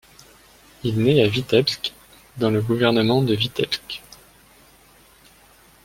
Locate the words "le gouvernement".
2.49-3.21